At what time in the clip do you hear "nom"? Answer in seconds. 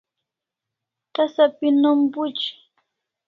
1.81-1.99